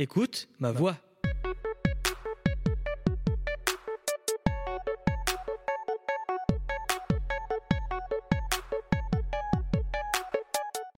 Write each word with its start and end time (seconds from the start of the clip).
écoute 0.00 0.48
ma 0.58 0.72
voix. 0.72 0.96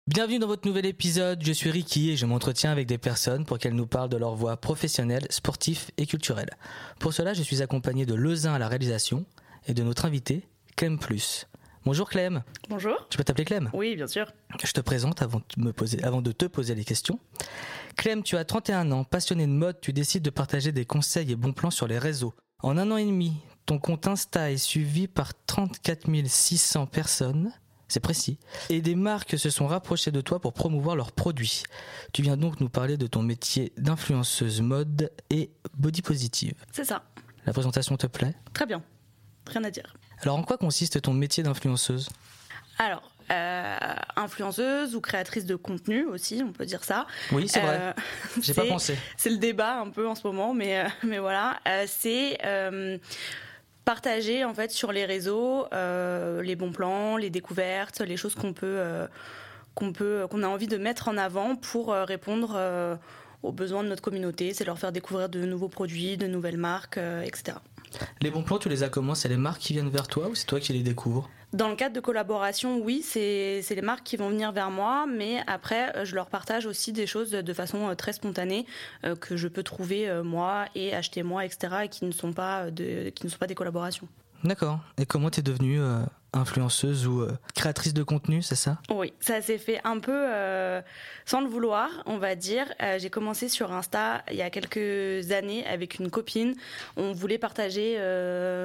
Bienvenue 0.05 0.37
dans 0.37 0.45
votre 0.45 0.67
nouvel 0.67 0.85
épisode, 0.85 1.41
je 1.41 1.51
suis 1.51 1.71
Ricky 1.71 2.11
et 2.11 2.15
je 2.15 2.27
m'entretiens 2.27 2.71
avec 2.71 2.85
des 2.85 2.99
personnes 2.99 3.45
pour 3.45 3.57
qu'elles 3.57 3.73
nous 3.73 3.87
parlent 3.87 4.09
de 4.09 4.17
leur 4.17 4.35
voie 4.35 4.57
professionnelle, 4.57 5.25
sportive 5.31 5.89
et 5.97 6.05
culturelle. 6.05 6.51
Pour 6.99 7.13
cela, 7.13 7.33
je 7.33 7.41
suis 7.41 7.63
accompagné 7.63 8.05
de 8.05 8.13
Lezin 8.13 8.53
à 8.53 8.59
la 8.59 8.67
réalisation 8.67 9.25
et 9.67 9.73
de 9.73 9.81
notre 9.81 10.05
invité, 10.05 10.47
Clem 10.75 10.99
Plus. 10.99 11.47
Bonjour 11.83 12.07
Clem. 12.07 12.43
Bonjour. 12.69 13.07
Je 13.09 13.17
peux 13.17 13.23
t'appeler 13.23 13.45
Clem? 13.45 13.71
Oui, 13.73 13.95
bien 13.95 14.05
sûr. 14.05 14.31
Je 14.63 14.71
te 14.71 14.81
présente 14.81 15.23
avant 15.23 15.41
de, 15.57 15.63
me 15.63 15.73
poser, 15.73 16.03
avant 16.03 16.21
de 16.21 16.31
te 16.31 16.45
poser 16.45 16.75
les 16.75 16.83
questions. 16.83 17.17
Clem, 18.01 18.23
tu 18.23 18.35
as 18.35 18.45
31 18.45 18.91
ans, 18.93 19.03
passionné 19.03 19.45
de 19.45 19.51
mode, 19.51 19.79
tu 19.79 19.93
décides 19.93 20.23
de 20.23 20.31
partager 20.31 20.71
des 20.71 20.85
conseils 20.85 21.31
et 21.31 21.35
bons 21.35 21.53
plans 21.53 21.69
sur 21.69 21.85
les 21.85 21.99
réseaux. 21.99 22.33
En 22.63 22.75
un 22.79 22.89
an 22.89 22.97
et 22.97 23.05
demi, 23.05 23.35
ton 23.67 23.77
compte 23.77 24.07
Insta 24.07 24.49
est 24.49 24.57
suivi 24.57 25.07
par 25.07 25.33
34 25.45 26.07
600 26.25 26.87
personnes 26.87 27.53
c'est 27.87 27.99
précis. 27.99 28.39
Et 28.69 28.81
des 28.81 28.95
marques 28.95 29.37
se 29.37 29.51
sont 29.51 29.67
rapprochées 29.67 30.09
de 30.09 30.21
toi 30.21 30.39
pour 30.39 30.53
promouvoir 30.53 30.95
leurs 30.95 31.11
produits. 31.11 31.61
Tu 32.11 32.23
viens 32.23 32.37
donc 32.37 32.59
nous 32.59 32.69
parler 32.69 32.97
de 32.97 33.05
ton 33.05 33.21
métier 33.21 33.71
d'influenceuse 33.77 34.61
mode 34.61 35.11
et 35.29 35.51
body 35.77 36.01
positive. 36.01 36.55
C'est 36.71 36.85
ça. 36.85 37.03
La 37.45 37.53
présentation 37.53 37.97
te 37.97 38.07
plaît? 38.07 38.33
Très 38.53 38.65
bien. 38.65 38.81
Rien 39.45 39.63
à 39.63 39.69
dire. 39.69 39.95
Alors 40.21 40.37
en 40.37 40.43
quoi 40.43 40.57
consiste 40.57 41.03
ton 41.03 41.13
métier 41.13 41.43
d'influenceuse? 41.43 42.09
Alors, 42.79 43.10
euh, 43.31 43.75
influenceuse 44.15 44.95
ou 44.95 45.01
créatrice 45.01 45.45
de 45.45 45.55
contenu 45.55 46.05
aussi, 46.05 46.43
on 46.45 46.51
peut 46.51 46.65
dire 46.65 46.83
ça. 46.83 47.07
Oui, 47.31 47.47
c'est 47.47 47.61
vrai. 47.61 47.79
Euh, 47.81 47.93
J'ai 48.41 48.53
pas 48.53 48.65
pensé. 48.65 48.97
C'est 49.17 49.29
le 49.29 49.37
débat 49.37 49.79
un 49.79 49.89
peu 49.89 50.07
en 50.07 50.15
ce 50.15 50.27
moment, 50.27 50.53
mais, 50.53 50.79
euh, 50.79 50.87
mais 51.03 51.19
voilà. 51.19 51.59
c'est 51.87 52.37
partager 53.85 54.45
en 54.45 54.53
fait 54.53 54.71
sur 54.71 54.91
les 54.91 55.05
réseaux 55.05 55.65
euh, 55.73 56.41
les 56.41 56.55
bons 56.55 56.71
plans, 56.71 57.17
les 57.17 57.29
découvertes, 57.29 58.01
les 58.01 58.17
choses 58.17 58.35
qu'on 58.35 58.53
peut 58.53 58.77
euh, 58.77 59.07
qu'on 59.75 59.91
peut 59.93 60.27
qu'on 60.29 60.43
a 60.43 60.47
envie 60.47 60.67
de 60.67 60.77
mettre 60.77 61.07
en 61.07 61.17
avant 61.17 61.55
pour 61.55 61.91
euh, 61.91 62.05
répondre 62.05 62.99
aux 63.43 63.51
besoins 63.51 63.83
de 63.83 63.89
notre 63.89 64.03
communauté, 64.03 64.53
c'est 64.53 64.65
leur 64.65 64.77
faire 64.77 64.91
découvrir 64.91 65.27
de 65.27 65.43
nouveaux 65.45 65.67
produits, 65.67 66.15
de 66.15 66.27
nouvelles 66.27 66.57
marques, 66.57 66.97
etc. 66.97 67.57
Les 68.21 68.31
bons 68.31 68.43
plans, 68.43 68.57
tu 68.57 68.69
les 68.69 68.83
as 68.83 68.89
comment? 68.89 69.15
C'est 69.15 69.29
les 69.29 69.37
marques 69.37 69.61
qui 69.61 69.73
viennent 69.73 69.89
vers 69.89 70.07
toi 70.07 70.27
ou 70.27 70.35
c'est 70.35 70.45
toi 70.45 70.59
qui 70.59 70.73
les 70.73 70.83
découvres? 70.83 71.29
Dans 71.53 71.67
le 71.67 71.75
cadre 71.75 71.93
de 71.93 71.99
collaboration, 71.99 72.79
oui, 72.79 73.01
c'est 73.01 73.61
les 73.69 73.81
marques 73.81 74.03
qui 74.03 74.15
vont 74.15 74.29
venir 74.29 74.53
vers 74.53 74.71
moi, 74.71 75.05
mais 75.05 75.43
après, 75.47 75.95
euh, 75.97 76.05
je 76.05 76.15
leur 76.15 76.27
partage 76.27 76.65
aussi 76.65 76.93
des 76.93 77.05
choses 77.05 77.31
de 77.31 77.53
façon 77.53 77.89
euh, 77.89 77.95
très 77.95 78.13
spontanée 78.13 78.65
euh, 79.03 79.17
que 79.17 79.35
je 79.35 79.49
peux 79.49 79.63
trouver 79.63 80.09
moi 80.23 80.65
et 80.75 80.93
acheter 80.93 81.23
moi, 81.23 81.43
etc., 81.43 81.75
et 81.83 81.89
qui 81.89 82.05
ne 82.05 82.11
sont 82.11 82.31
pas, 82.31 82.71
de, 82.71 83.09
qui 83.09 83.25
ne 83.25 83.29
sont 83.29 83.37
pas 83.37 83.47
des 83.47 83.55
collaborations. 83.55 84.07
D'accord. 84.45 84.79
Et 84.97 85.05
comment 85.05 85.29
tu 85.29 85.41
es 85.41 85.43
devenue 85.43 85.79
influenceuse 86.33 87.07
ou 87.07 87.21
euh, 87.21 87.31
créatrice 87.55 87.93
de 87.93 88.03
contenu, 88.03 88.41
c'est 88.41 88.55
ça? 88.55 88.77
Oui, 88.89 89.13
ça 89.19 89.41
s'est 89.41 89.57
fait 89.57 89.81
un 89.83 89.99
peu 89.99 90.13
euh, 90.15 90.81
sans 91.25 91.41
le 91.41 91.47
vouloir, 91.47 91.89
on 92.05 92.17
va 92.17 92.35
dire. 92.35 92.73
Euh, 92.81 92.97
j'ai 92.99 93.09
commencé 93.09 93.49
sur 93.49 93.73
Insta 93.73 94.23
il 94.31 94.37
y 94.37 94.41
a 94.41 94.49
quelques 94.49 95.31
années 95.31 95.65
avec 95.67 95.99
une 95.99 96.09
copine. 96.09 96.55
On 96.95 97.11
voulait 97.11 97.37
partager 97.37 97.97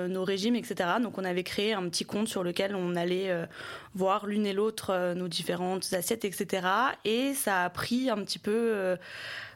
nos 0.09 0.25
régimes, 0.25 0.55
etc. 0.56 0.91
Donc 1.03 1.19
on 1.19 1.25
avait 1.25 1.42
créé 1.42 1.72
un 1.72 1.89
petit 1.89 2.05
compte 2.05 2.28
sur 2.28 2.42
lequel 2.44 2.75
on 2.75 2.94
allait 2.94 3.47
voir 3.94 4.27
l'une 4.27 4.47
et 4.47 4.53
l'autre 4.53 5.14
nos 5.14 5.28
différentes 5.28 5.92
assiettes, 5.92 6.25
etc. 6.25 6.67
Et 7.05 7.34
ça 7.34 7.64
a 7.64 7.70
pris 7.70 8.11
un 8.11 8.19
petit 8.19 8.39
peu 8.39 8.97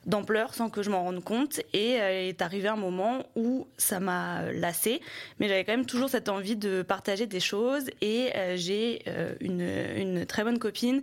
d'ampleur 0.07 0.55
sans 0.55 0.71
que 0.71 0.83
je 0.83 0.91
m'en 0.91 1.05
rende 1.05 1.23
compte. 1.23 1.61
Et 1.73 1.93
est 1.93 2.43
arrivé 2.43 2.69
un 2.69 2.77
moment 2.77 3.25
où 3.37 3.67
ça 3.77 4.01
m'a 4.01 4.51
lassé, 4.53 5.01
mais 5.39 5.49
j'avais 5.49 5.65
quand 5.65 5.73
même 5.73 5.87
toujours 5.87 6.09
cette 6.09 6.29
envie 6.29 6.57
de 6.57 6.83
partager 6.83 7.27
des 7.27 7.41
choses 7.41 7.91
et 8.01 8.31
euh, 8.37 8.57
j'ai 8.57 9.03
euh, 9.07 9.35
une, 9.41 9.61
une, 9.97 10.27
très 10.27 10.45
bonne 10.45 10.59
copine 10.59 11.03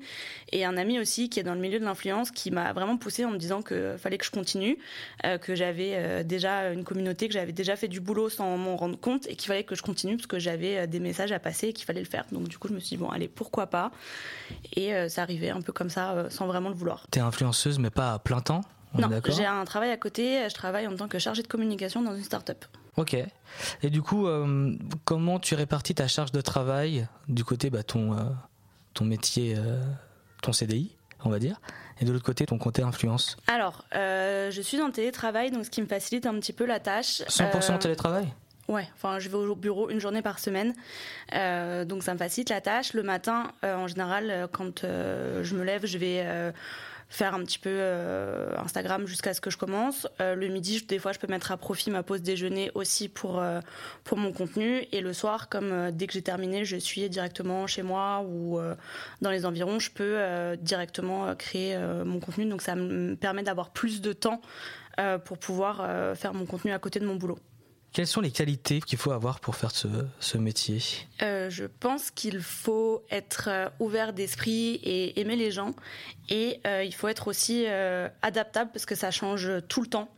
et 0.51 0.65
un 0.65 0.77
ami 0.77 0.99
aussi 0.99 1.29
qui 1.29 1.39
est 1.39 1.43
dans 1.43 1.53
le 1.53 1.59
milieu 1.59 1.79
de 1.79 1.85
l'influence 1.85 2.31
qui 2.31 2.51
m'a 2.51 2.73
vraiment 2.73 2.97
poussé 2.97 3.25
en 3.25 3.31
me 3.31 3.37
disant 3.37 3.61
que 3.61 3.95
fallait 3.97 4.17
que 4.17 4.25
je 4.25 4.31
continue, 4.31 4.77
euh, 5.25 5.37
que 5.37 5.55
j'avais 5.55 6.23
déjà 6.23 6.71
une 6.71 6.83
communauté, 6.83 7.27
que 7.27 7.33
j'avais 7.33 7.51
déjà 7.51 7.75
fait 7.75 7.87
du 7.87 7.99
boulot 7.99 8.29
sans 8.29 8.57
m'en 8.57 8.75
rendre 8.75 8.99
compte 8.99 9.27
et 9.27 9.35
qu'il 9.35 9.47
fallait 9.47 9.63
que 9.63 9.75
je 9.75 9.81
continue 9.81 10.17
parce 10.17 10.27
que 10.27 10.39
j'avais 10.39 10.87
des 10.87 10.99
messages 10.99 11.31
à 11.31 11.39
passer 11.39 11.69
et 11.69 11.73
qu'il 11.73 11.85
fallait 11.85 12.01
le 12.01 12.07
faire. 12.07 12.25
Donc 12.31 12.47
du 12.47 12.57
coup, 12.57 12.67
je 12.67 12.73
me 12.73 12.79
suis 12.79 12.95
dit 12.95 12.97
bon, 12.97 13.09
allez, 13.09 13.27
pourquoi 13.27 13.67
pas? 13.67 13.91
Et 14.75 14.91
ça 15.09 15.21
arrivait 15.21 15.49
un 15.49 15.61
peu 15.61 15.73
comme 15.73 15.89
ça, 15.89 16.27
sans 16.29 16.47
vraiment 16.47 16.69
le 16.69 16.75
vouloir. 16.75 17.05
T'es 17.11 17.19
influenceuse, 17.19 17.79
mais 17.79 17.89
pas 17.89 18.13
à 18.13 18.19
plein 18.19 18.41
temps? 18.41 18.61
Non, 18.93 19.09
j'ai 19.25 19.45
un 19.45 19.65
travail 19.65 19.91
à 19.91 19.97
côté. 19.97 20.47
Je 20.49 20.53
travaille 20.53 20.87
en 20.87 20.95
tant 20.95 21.07
que 21.07 21.19
chargée 21.19 21.43
de 21.43 21.47
communication 21.47 22.01
dans 22.01 22.15
une 22.15 22.23
start-up. 22.23 22.65
Ok. 22.97 23.15
Et 23.83 23.89
du 23.89 24.01
coup, 24.01 24.27
euh, 24.27 24.75
comment 25.05 25.39
tu 25.39 25.55
répartis 25.55 25.95
ta 25.95 26.07
charge 26.07 26.31
de 26.31 26.41
travail 26.41 27.07
du 27.27 27.43
côté 27.43 27.69
bah, 27.69 27.83
ton, 27.83 28.13
euh, 28.13 28.23
ton 28.95 29.05
métier, 29.05 29.55
euh, 29.55 29.79
ton 30.41 30.51
CDI, 30.51 30.95
on 31.23 31.29
va 31.29 31.37
dire, 31.37 31.61
et 32.01 32.05
de 32.05 32.11
l'autre 32.11 32.25
côté 32.25 32.47
ton 32.47 32.57
côté 32.57 32.81
influence? 32.81 33.37
Alors, 33.47 33.85
je 33.93 34.59
suis 34.63 34.81
en 34.81 34.89
télétravail, 34.89 35.51
donc 35.51 35.65
ce 35.65 35.69
qui 35.69 35.81
me 35.81 35.87
facilite 35.87 36.25
un 36.25 36.33
petit 36.39 36.53
peu 36.53 36.65
la 36.65 36.79
tâche. 36.79 37.21
100% 37.27 37.77
télétravail? 37.79 38.27
Ouais, 38.67 38.85
enfin 38.95 39.17
je 39.17 39.29
vais 39.29 39.37
au 39.37 39.55
bureau 39.55 39.89
une 39.89 40.01
journée 40.01 40.21
par 40.21 40.39
semaine, 40.39 40.73
donc 41.87 42.03
ça 42.03 42.13
me 42.13 42.17
facilite 42.17 42.49
la 42.49 42.59
tâche. 42.59 42.93
Le 42.93 43.03
matin, 43.03 43.51
en 43.63 43.87
général, 43.87 44.49
quand 44.51 44.81
je 44.81 45.55
me 45.55 45.63
lève, 45.63 45.85
je 45.85 45.97
vais 45.97 46.53
faire 47.09 47.33
un 47.33 47.43
petit 47.43 47.59
peu 47.59 47.69
euh, 47.71 48.51
Instagram 48.57 49.07
jusqu'à 49.07 49.33
ce 49.33 49.41
que 49.41 49.49
je 49.49 49.57
commence. 49.57 50.07
Euh, 50.19 50.35
le 50.35 50.47
midi, 50.47 50.83
des 50.87 50.99
fois, 50.99 51.13
je 51.13 51.19
peux 51.19 51.27
mettre 51.27 51.51
à 51.51 51.57
profit 51.57 51.89
ma 51.89 52.03
pause 52.03 52.21
déjeuner 52.21 52.71
aussi 52.75 53.07
pour, 53.07 53.39
euh, 53.39 53.61
pour 54.03 54.17
mon 54.17 54.31
contenu. 54.31 54.85
Et 54.91 55.01
le 55.01 55.13
soir, 55.13 55.49
comme 55.49 55.91
dès 55.91 56.07
que 56.07 56.13
j'ai 56.13 56.21
terminé, 56.21 56.65
je 56.65 56.77
suis 56.77 57.09
directement 57.09 57.67
chez 57.67 57.83
moi 57.83 58.25
ou 58.27 58.59
dans 59.21 59.31
les 59.31 59.45
environs, 59.45 59.79
je 59.79 59.91
peux 59.91 60.17
directement 60.61 61.35
créer 61.35 61.77
mon 62.05 62.19
contenu. 62.19 62.45
Donc 62.45 62.61
ça 62.61 62.75
me 62.75 63.15
permet 63.15 63.43
d'avoir 63.43 63.71
plus 63.71 64.01
de 64.01 64.13
temps 64.13 64.41
pour 65.25 65.37
pouvoir 65.37 66.15
faire 66.15 66.33
mon 66.33 66.45
contenu 66.45 66.71
à 66.71 66.79
côté 66.79 66.99
de 66.99 67.05
mon 67.05 67.15
boulot. 67.15 67.39
Quelles 67.93 68.07
sont 68.07 68.21
les 68.21 68.31
qualités 68.31 68.79
qu'il 68.79 68.97
faut 68.97 69.11
avoir 69.11 69.39
pour 69.39 69.55
faire 69.55 69.71
ce, 69.71 70.37
métier? 70.37 70.81
Euh, 71.21 71.49
Je 71.49 71.65
pense 71.65 72.11
qu'il 72.11 72.41
faut 72.41 73.03
être 73.09 73.47
euh, 73.47 73.69
ouvert 73.79 74.13
d'esprit 74.13 74.75
et 74.83 75.19
aimer 75.19 75.35
les 75.35 75.51
gens. 75.51 75.73
Et 76.29 76.59
euh, 76.67 76.83
il 76.83 76.93
faut 76.93 77.07
être 77.07 77.27
aussi 77.27 77.65
adaptable 78.21 78.71
parce 78.71 78.85
que 78.85 78.95
ça 78.95 79.11
change 79.11 79.49
tout 79.67 79.81
le 79.81 79.87
temps. 79.87 80.09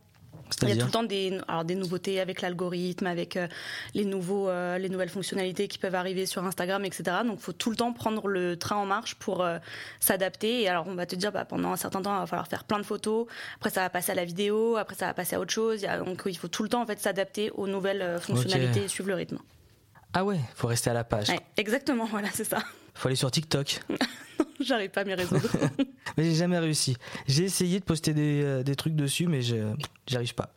Il 0.62 0.68
y 0.68 0.72
a 0.72 0.76
tout 0.76 0.86
le 0.86 0.90
temps 0.90 1.02
des, 1.02 1.38
alors 1.48 1.64
des 1.64 1.74
nouveautés 1.74 2.20
avec 2.20 2.40
l'algorithme, 2.42 3.06
avec 3.06 3.36
euh, 3.36 3.48
les, 3.94 4.04
nouveaux, 4.04 4.48
euh, 4.48 4.78
les 4.78 4.88
nouvelles 4.88 5.08
fonctionnalités 5.08 5.68
qui 5.68 5.78
peuvent 5.78 5.94
arriver 5.94 6.26
sur 6.26 6.44
Instagram, 6.44 6.84
etc. 6.84 7.18
Donc 7.24 7.38
il 7.38 7.42
faut 7.42 7.52
tout 7.52 7.70
le 7.70 7.76
temps 7.76 7.92
prendre 7.92 8.26
le 8.28 8.56
train 8.56 8.76
en 8.76 8.86
marche 8.86 9.14
pour 9.14 9.42
euh, 9.42 9.58
s'adapter. 10.00 10.62
Et 10.62 10.68
alors 10.68 10.86
on 10.88 10.94
va 10.94 11.06
te 11.06 11.16
dire, 11.16 11.32
bah, 11.32 11.44
pendant 11.44 11.72
un 11.72 11.76
certain 11.76 12.02
temps, 12.02 12.14
il 12.14 12.20
va 12.20 12.26
falloir 12.26 12.48
faire 12.48 12.64
plein 12.64 12.78
de 12.78 12.84
photos. 12.84 13.26
Après 13.56 13.70
ça 13.70 13.80
va 13.80 13.90
passer 13.90 14.12
à 14.12 14.14
la 14.14 14.24
vidéo, 14.24 14.76
après 14.76 14.94
ça 14.94 15.06
va 15.06 15.14
passer 15.14 15.36
à 15.36 15.40
autre 15.40 15.52
chose. 15.52 15.82
donc 16.04 16.22
il 16.26 16.36
faut 16.36 16.48
tout 16.48 16.62
le 16.62 16.68
temps 16.68 16.82
en 16.82 16.86
fait 16.86 16.98
s'adapter 16.98 17.50
aux 17.50 17.66
nouvelles 17.66 18.18
fonctionnalités 18.20 18.84
et 18.84 18.88
suivre 18.88 19.08
le 19.08 19.14
rythme. 19.14 19.38
Ah 20.12 20.24
ouais, 20.24 20.40
faut 20.54 20.66
rester 20.66 20.90
à 20.90 20.94
la 20.94 21.04
page. 21.04 21.28
exactement, 21.56 22.04
voilà, 22.10 22.28
c'est 22.32 22.44
ça. 22.44 22.58
Faut 22.94 23.08
aller 23.08 23.16
sur 23.16 23.30
TikTok. 23.30 23.80
J'arrive 24.60 24.90
pas 24.90 25.02
à 25.02 25.04
m'y 25.04 25.14
résoudre. 25.14 25.48
mais 26.16 26.24
j'ai 26.24 26.34
jamais 26.34 26.58
réussi. 26.58 26.96
J'ai 27.26 27.44
essayé 27.44 27.78
de 27.78 27.84
poster 27.84 28.12
des, 28.12 28.42
euh, 28.42 28.62
des 28.62 28.74
trucs 28.74 28.94
dessus, 28.94 29.26
mais 29.26 29.40
j'y 29.42 29.56
arrive 30.14 30.34
pas. 30.34 30.50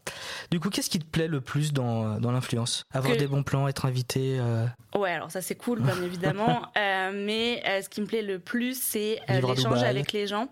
Du 0.51 0.59
coup, 0.59 0.69
qu'est-ce 0.69 0.89
qui 0.89 0.99
te 0.99 1.05
plaît 1.05 1.27
le 1.27 1.39
plus 1.41 1.71
dans, 1.71 2.19
dans 2.19 2.31
l'influence? 2.31 2.85
Avoir 2.91 3.15
des 3.15 3.27
bons 3.27 3.43
plans, 3.43 3.67
être 3.67 3.85
invité 3.85 4.37
euh... 4.39 4.65
Ouais, 4.95 5.11
alors 5.11 5.31
ça 5.31 5.41
c'est 5.41 5.55
cool, 5.55 5.81
bien 5.81 6.01
évidemment. 6.01 6.63
euh, 6.77 7.11
mais 7.13 7.63
euh, 7.65 7.81
ce 7.81 7.89
qui 7.89 8.01
me 8.01 8.05
plaît 8.05 8.21
le 8.21 8.39
plus, 8.39 8.79
c'est 8.79 9.19
l'échange 9.29 9.83
avec 9.83 10.11
les 10.11 10.27
gens 10.27 10.49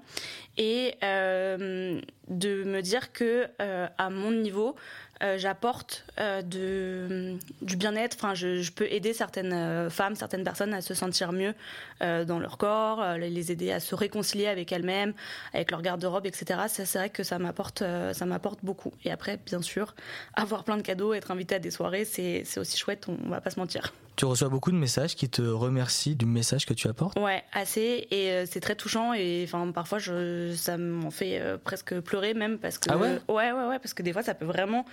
et 0.58 0.96
de 1.02 2.64
me 2.64 2.82
dire 2.82 3.12
que 3.12 3.48
à 3.60 4.10
mon 4.10 4.32
niveau, 4.32 4.76
euh, 5.22 5.38
j'apporte 5.38 6.06
euh, 6.20 6.42
de, 6.42 7.38
du 7.62 7.76
bien-être. 7.76 8.16
Enfin, 8.18 8.34
je, 8.34 8.72
peux 8.72 8.88
aider 8.92 9.14
certaines 9.14 9.54
euh, 9.54 9.90
femmes, 9.90 10.16
certaines 10.16 10.44
personnes 10.44 10.74
à 10.74 10.82
se 10.82 10.94
sentir 10.94 11.32
mieux 11.32 11.54
dans 12.02 12.40
leur 12.40 12.58
corps, 12.58 13.16
les 13.18 13.52
aider 13.52 13.72
à 13.72 13.80
se 13.80 13.94
réconcilier 13.94 14.48
avec 14.48 14.72
elles-mêmes, 14.72 15.14
avec 15.54 15.70
leur 15.70 15.84
garde-robe, 15.84 16.26
etc. 16.26 16.62
C'est 16.68 16.98
vrai 16.98 17.12
que 17.12 17.22
ça 17.22 17.38
m'apporte, 17.38 17.84
ça 18.14 18.26
m'apporte 18.26 18.60
beaucoup. 18.64 18.92
Et 19.06 19.12
après, 19.12 19.38
bien 19.46 19.62
sûr, 19.62 19.94
avoir 20.34 20.64
plein 20.64 20.78
de 20.78 20.82
cadeaux, 20.82 21.14
être 21.14 21.30
invité 21.30 21.56
à 21.56 21.60
des 21.60 21.70
soirées, 21.70 22.06
c'est, 22.06 22.42
c'est 22.44 22.60
aussi 22.60 22.76
chouette. 22.76 23.08
On, 23.08 23.18
on 23.24 23.30
va 23.30 23.40
pas 23.40 23.52
se 23.52 23.60
mentir. 23.60 23.94
Tu 24.16 24.26
reçois 24.26 24.50
beaucoup 24.50 24.72
de 24.72 24.78
messages 24.78 25.16
qui 25.16 25.30
te 25.30 25.42
remercient 25.42 26.16
du 26.16 26.26
message 26.26 26.66
que 26.66 26.74
tu 26.74 26.88
apportes 26.88 27.18
Ouais, 27.18 27.44
assez. 27.54 28.08
Et 28.12 28.46
c'est 28.46 28.60
très 28.60 28.76
touchant. 28.76 29.14
Et 29.14 29.44
enfin, 29.46 29.72
parfois, 29.72 30.00
je, 30.00 30.54
ça 30.54 30.78
m'en 30.78 31.12
fait 31.12 31.42
presque 31.64 32.00
pleurer 32.02 32.34
même 32.34 32.60
parce 32.60 32.78
que. 32.78 32.90
Ah 32.92 32.98
ouais? 32.98 33.20
Ouais, 33.30 33.52
ouais, 33.52 33.66
ouais. 33.68 33.80
Parce 33.80 33.94
que 33.94 34.04
des 34.04 34.14
fois, 34.14 34.22
ça 34.22 34.36
peut 34.36 34.46
vraiment 34.46 34.86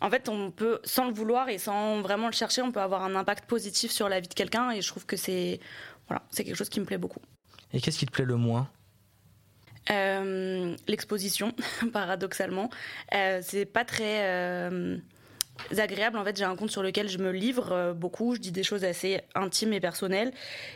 en 0.00 0.10
fait, 0.10 0.28
on 0.28 0.50
peut, 0.50 0.80
sans 0.84 1.06
le 1.06 1.14
vouloir 1.14 1.48
et 1.48 1.56
sans 1.56 2.02
vraiment 2.02 2.26
le 2.26 2.32
chercher, 2.32 2.60
on 2.60 2.72
peut 2.72 2.80
avoir 2.80 3.04
un 3.04 3.14
impact 3.14 3.46
positif 3.46 3.90
sur 3.90 4.08
la 4.08 4.20
vie 4.20 4.28
de 4.28 4.34
quelqu'un. 4.34 4.70
Et 4.70 4.82
je 4.82 4.88
trouve 4.88 5.06
que 5.06 5.16
c'est 5.16 5.60
voilà, 6.08 6.22
c'est 6.30 6.44
quelque 6.44 6.56
chose 6.56 6.68
qui 6.68 6.80
me 6.80 6.84
plaît 6.84 6.98
beaucoup. 6.98 7.20
Et 7.72 7.80
qu'est-ce 7.80 7.98
qui 7.98 8.06
te 8.06 8.12
plaît 8.12 8.24
le 8.24 8.36
moins? 8.36 8.68
Euh, 9.90 10.76
l'exposition, 10.88 11.52
paradoxalement. 11.92 12.70
Euh, 13.14 13.40
c'est 13.42 13.64
pas 13.64 13.84
très 13.84 14.24
euh, 14.24 14.98
agréable. 15.78 16.18
En 16.18 16.24
fait, 16.24 16.36
j'ai 16.36 16.44
un 16.44 16.56
compte 16.56 16.70
sur 16.70 16.82
lequel 16.82 17.08
je 17.08 17.18
me 17.18 17.30
livre 17.30 17.94
beaucoup. 17.94 18.34
Je 18.34 18.40
dis 18.40 18.52
des 18.52 18.62
choses 18.62 18.84
assez 18.84 19.20
intimes 19.34 19.72
et 19.72 19.80
personnelles. 19.80 20.32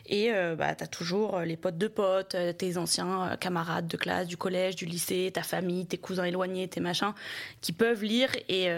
Et 0.07 0.31
bah, 0.57 0.75
tu 0.75 0.85
as 0.85 0.87
toujours 0.87 1.41
les 1.41 1.57
potes 1.57 1.79
de 1.79 1.89
potes, 1.89 2.37
tes 2.57 2.77
anciens 2.77 3.37
camarades 3.41 3.87
de 3.87 3.97
classe, 3.97 4.27
du 4.27 4.37
collège, 4.37 4.77
du 4.77 4.87
lycée, 4.87 5.31
ta 5.33 5.43
famille, 5.43 5.87
tes 5.87 5.99
cousins 5.99 6.25
éloignés, 6.25 6.69
tes 6.69 6.81
machins, 6.81 7.13
qui 7.61 7.73
peuvent 7.73 8.03
lire. 8.05 8.31
Et 8.49 8.69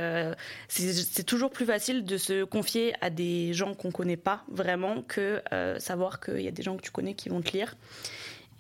c'est 0.69 1.25
toujours 1.25 1.51
plus 1.51 1.67
facile 1.67 2.05
de 2.05 2.17
se 2.17 2.45
confier 2.45 2.95
à 3.01 3.11
des 3.11 3.53
gens 3.53 3.75
qu'on 3.75 3.91
connaît 3.91 4.17
pas 4.17 4.45
vraiment 4.51 5.03
que 5.03 5.43
savoir 5.79 6.21
qu'il 6.21 6.43
y 6.43 6.49
a 6.49 6.53
des 6.53 6.63
gens 6.63 6.77
que 6.77 6.83
tu 6.83 6.91
connais 6.91 7.15
qui 7.15 7.29
vont 7.29 7.41
te 7.41 7.53
lire. 7.53 7.77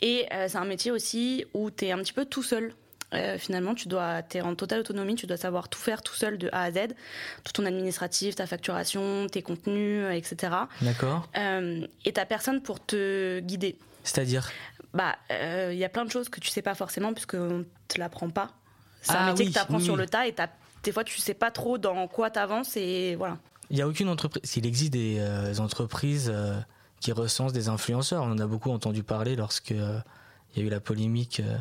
Et 0.02 0.26
euh, 0.32 0.46
c'est 0.48 0.58
un 0.58 0.64
métier 0.64 0.90
aussi 0.90 1.44
où 1.54 1.70
tu 1.70 1.86
es 1.86 1.92
un 1.92 1.98
petit 1.98 2.12
peu 2.12 2.24
tout 2.24 2.42
seul. 2.42 2.72
Euh, 3.12 3.38
finalement, 3.38 3.74
tu 3.74 3.88
dois, 3.88 4.22
es 4.32 4.40
en 4.40 4.54
totale 4.54 4.80
autonomie, 4.80 5.14
tu 5.16 5.26
dois 5.26 5.36
savoir 5.36 5.68
tout 5.68 5.78
faire 5.78 6.02
tout 6.02 6.14
seul 6.14 6.38
de 6.38 6.48
A 6.52 6.62
à 6.62 6.70
Z, 6.70 6.78
tout 7.44 7.52
ton 7.52 7.66
administratif, 7.66 8.36
ta 8.36 8.46
facturation, 8.46 9.26
tes 9.26 9.42
contenus, 9.42 10.04
euh, 10.04 10.10
etc. 10.10 10.54
D'accord. 10.80 11.28
Euh, 11.36 11.86
et 12.04 12.12
t'as 12.12 12.26
personne 12.26 12.62
pour 12.62 12.84
te 12.84 13.40
guider. 13.40 13.76
C'est-à-dire? 14.04 14.48
Bah, 14.94 15.16
il 15.30 15.78
y 15.78 15.84
a 15.84 15.88
plein 15.88 16.04
de 16.04 16.10
choses 16.10 16.28
que 16.28 16.40
tu 16.40 16.50
sais 16.50 16.62
pas 16.62 16.74
forcément 16.74 17.12
puisque 17.12 17.34
on 17.34 17.64
te 17.88 17.98
l'apprend 17.98 18.30
pas. 18.30 18.50
C'est 19.02 19.12
un 19.12 19.16
Ah 19.18 19.26
métier 19.30 19.46
oui, 19.46 19.50
que 19.50 19.56
tu 19.56 19.62
apprends 19.62 19.78
oui, 19.78 19.84
sur 19.84 19.96
le 19.96 20.06
tas 20.06 20.26
et 20.26 20.34
des 20.82 20.92
fois 20.92 21.04
tu 21.04 21.18
sais 21.20 21.34
pas 21.34 21.50
trop 21.50 21.78
dans 21.78 22.08
quoi 22.08 22.30
t'avances 22.30 22.76
et 22.76 23.14
voilà. 23.16 23.38
Il 23.70 23.76
n'y 23.76 23.82
a 23.82 23.88
aucune 23.88 24.08
entreprise. 24.08 24.42
S'il 24.44 24.66
existe 24.66 24.92
des 24.92 25.18
euh, 25.20 25.56
entreprises 25.58 26.30
euh, 26.32 26.58
qui 27.00 27.12
recensent 27.12 27.52
des 27.52 27.68
influenceurs, 27.68 28.24
on 28.24 28.32
en 28.32 28.38
a 28.38 28.46
beaucoup 28.46 28.70
entendu 28.70 29.04
parler 29.04 29.36
lorsque 29.36 29.72
euh, 29.72 30.00
il 30.54 30.60
y 30.60 30.64
a 30.64 30.66
eu 30.66 30.70
la 30.70 30.80
polémique 30.80 31.40
euh, 31.40 31.56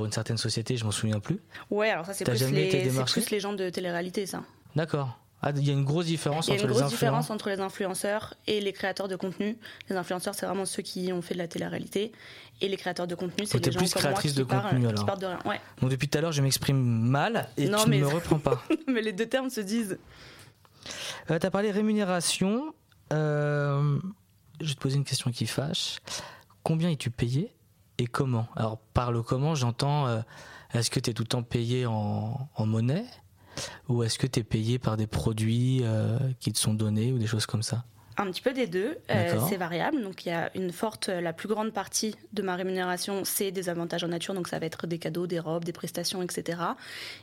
pour 0.00 0.06
une 0.06 0.12
certaine 0.12 0.38
société, 0.38 0.76
je 0.78 0.84
m'en 0.84 0.90
souviens 0.90 1.20
plus. 1.20 1.40
Ouais, 1.70 1.90
alors 1.90 2.06
ça 2.06 2.14
c'est 2.14 2.24
plus, 2.24 2.50
les- 2.52 2.68
plus 3.04 3.30
les 3.30 3.40
gens 3.40 3.52
de 3.52 3.68
télé-réalité 3.68 4.24
ça. 4.26 4.42
D'accord. 4.74 5.18
Ah, 5.42 5.52
il 5.56 5.66
y 5.66 5.70
a 5.70 5.72
une 5.72 5.84
grosse 5.84 6.04
différence 6.06 6.46
Il 6.46 6.50
y 6.50 6.52
a 6.52 6.54
entre 6.56 6.64
une 6.64 6.68
les 6.68 6.72
grosse 6.74 6.82
influenceurs. 6.84 6.98
différence 7.10 7.30
entre 7.30 7.48
les 7.48 7.60
influenceurs 7.60 8.34
et 8.46 8.60
les 8.60 8.72
créateurs 8.74 9.08
de 9.08 9.16
contenu. 9.16 9.56
Les 9.88 9.96
influenceurs, 9.96 10.34
c'est 10.34 10.44
vraiment 10.44 10.66
ceux 10.66 10.82
qui 10.82 11.12
ont 11.14 11.22
fait 11.22 11.32
de 11.34 11.38
la 11.38 11.48
télé-réalité. 11.48 12.12
Et 12.60 12.68
les 12.68 12.76
créateurs 12.76 13.06
de 13.06 13.14
contenu, 13.14 13.46
c'est 13.46 13.64
les 13.64 13.72
gens 13.72 13.78
plus 13.78 13.92
comme 13.92 14.02
moi 14.02 14.10
créatrice 14.12 14.32
qui 14.32 14.38
de 14.38 14.44
contenu, 14.44 14.86
alors. 14.86 15.16
de 15.18 15.26
rien. 15.26 15.38
Ouais. 15.46 15.58
Donc 15.80 15.90
depuis 15.90 16.08
tout 16.08 16.18
à 16.18 16.20
l'heure, 16.20 16.32
je 16.32 16.42
m'exprime 16.42 16.76
mal 16.78 17.48
et 17.56 17.68
Non, 17.68 17.78
tu 17.78 17.84
ne 17.86 17.90
mais- 17.90 18.00
me 18.00 18.06
reprends 18.14 18.38
pas. 18.38 18.62
Mais 18.86 19.00
les 19.00 19.12
deux 19.14 19.26
termes 19.26 19.48
se 19.50 19.60
disent. 19.62 19.98
Euh, 21.30 21.38
tu 21.38 21.46
as 21.46 21.50
parlé 21.50 21.70
rémunération. 21.70 22.74
Euh, 23.14 23.98
je 24.60 24.66
vais 24.68 24.74
te 24.74 24.80
poser 24.80 24.96
une 24.96 25.04
question 25.04 25.30
qui 25.30 25.46
fâche. 25.46 25.98
Combien 26.62 26.90
es-tu 26.90 27.10
payé? 27.10 27.50
Et 28.00 28.06
comment? 28.06 28.46
Alors, 28.56 28.78
par 28.94 29.12
le 29.12 29.22
comment, 29.22 29.54
j'entends 29.54 30.06
euh, 30.06 30.20
est-ce 30.72 30.90
que 30.90 31.00
tu 31.00 31.10
es 31.10 31.12
tout 31.12 31.22
le 31.22 31.28
temps 31.28 31.42
payé 31.42 31.86
en, 31.86 32.48
en 32.54 32.66
monnaie? 32.66 33.04
Ou 33.88 34.02
est-ce 34.02 34.18
que 34.18 34.26
tu 34.26 34.40
es 34.40 34.42
payé 34.42 34.78
par 34.78 34.96
des 34.96 35.06
produits 35.06 35.80
euh, 35.82 36.18
qui 36.38 36.52
te 36.52 36.58
sont 36.58 36.74
donnés 36.74 37.12
ou 37.12 37.18
des 37.18 37.26
choses 37.26 37.46
comme 37.46 37.62
ça? 37.62 37.84
Un 38.16 38.30
petit 38.30 38.42
peu 38.42 38.52
des 38.52 38.66
deux, 38.66 38.98
Euh, 39.10 39.38
c'est 39.48 39.56
variable. 39.56 40.02
Donc 40.02 40.24
il 40.24 40.28
y 40.28 40.32
a 40.32 40.50
une 40.54 40.72
forte, 40.72 41.08
la 41.08 41.32
plus 41.32 41.48
grande 41.48 41.72
partie 41.72 42.16
de 42.32 42.42
ma 42.42 42.54
rémunération, 42.54 43.24
c'est 43.24 43.50
des 43.50 43.68
avantages 43.68 44.04
en 44.04 44.08
nature. 44.08 44.34
Donc 44.34 44.46
ça 44.48 44.58
va 44.58 44.66
être 44.66 44.86
des 44.86 44.98
cadeaux, 44.98 45.26
des 45.26 45.38
robes, 45.38 45.64
des 45.64 45.72
prestations, 45.72 46.22
etc. 46.22 46.60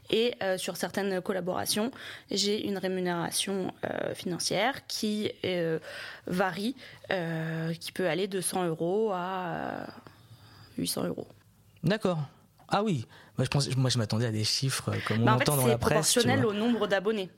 Et 0.10 0.34
euh, 0.42 0.58
sur 0.58 0.76
certaines 0.76 1.22
collaborations, 1.22 1.92
j'ai 2.32 2.66
une 2.66 2.78
rémunération 2.78 3.74
euh, 3.86 4.14
financière 4.16 4.88
qui 4.88 5.32
varie, 6.26 6.76
qui 7.80 7.92
peut 7.92 8.08
aller 8.08 8.28
de 8.28 8.42
100 8.42 8.66
euros 8.68 9.12
à 9.14 9.88
800 10.78 11.06
euros. 11.06 11.28
D'accord. 11.84 12.20
Ah 12.70 12.84
oui. 12.84 13.06
Moi, 13.38 13.46
je, 13.46 13.50
pensais, 13.50 13.70
moi, 13.78 13.90
je 13.90 13.98
m'attendais 13.98 14.26
à 14.26 14.32
des 14.32 14.44
chiffres 14.44 14.90
euh, 14.92 14.98
comme 15.08 15.22
on 15.22 15.26
Bah, 15.26 15.34
en 15.36 15.38
fait, 15.38 15.44
entend 15.50 15.58
dans 15.58 15.64
c'est 15.64 15.70
la 15.70 15.78
presse. 15.78 16.12
tu 16.12 16.20
proportionnel 16.20 16.46
au 16.46 16.54
nombre 16.54 16.88
d'abonnés. 16.88 17.30